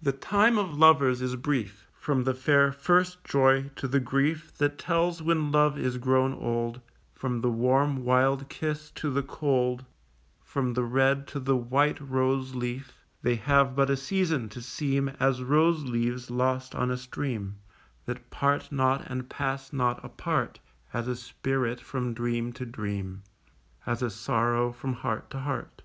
The 0.00 0.12
time 0.12 0.58
of 0.58 0.78
lovers 0.78 1.20
is 1.20 1.34
brief; 1.34 1.88
From 1.96 2.22
the 2.22 2.34
fair 2.34 2.70
first 2.70 3.24
joy 3.24 3.68
to 3.74 3.88
the 3.88 3.98
grief 3.98 4.56
That 4.58 4.78
tells 4.78 5.22
when 5.22 5.50
love 5.50 5.76
is 5.76 5.98
grown 5.98 6.34
old, 6.34 6.80
From 7.16 7.40
the 7.40 7.50
warm 7.50 8.04
wild 8.04 8.48
kiss 8.48 8.92
to 8.92 9.10
the 9.10 9.24
cold, 9.24 9.84
From 10.44 10.74
the 10.74 10.84
red 10.84 11.26
to 11.26 11.40
the 11.40 11.56
white 11.56 12.00
rose 12.00 12.54
leaf, 12.54 13.04
They 13.22 13.34
have 13.34 13.74
but 13.74 13.90
a 13.90 13.96
season 13.96 14.48
to 14.50 14.62
seem 14.62 15.08
As 15.18 15.42
rose 15.42 15.82
leaves 15.82 16.30
lost 16.30 16.76
on 16.76 16.92
a 16.92 16.96
stream 16.96 17.56
That 18.06 18.30
part 18.30 18.70
not 18.70 19.04
and 19.10 19.28
pass 19.28 19.72
not 19.72 19.98
apart 20.04 20.60
As 20.92 21.08
a 21.08 21.16
spirit 21.16 21.80
from 21.80 22.14
dream 22.14 22.52
to 22.52 22.64
dream, 22.64 23.24
As 23.84 24.00
a 24.00 24.10
sorrow 24.10 24.70
from 24.70 24.92
heart 24.92 25.28
to 25.30 25.40
heart. 25.40 25.82